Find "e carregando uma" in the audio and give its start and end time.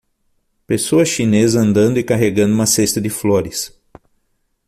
1.99-2.65